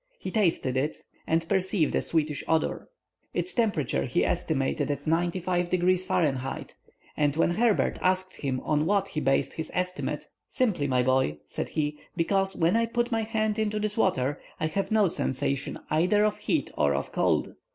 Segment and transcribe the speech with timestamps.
[0.17, 0.97] He tasted it,
[1.27, 2.89] and perceived a sweetish savor.
[3.35, 6.73] Its temperature he estimated at 95° Fahrenheit;
[7.15, 11.69] and when Herbert asked him on what he based his estimate:— "Simply, my boy," said
[11.69, 16.25] he, "because when I put my hand into this water, I have no sensation either
[16.25, 17.53] of heat or of cold.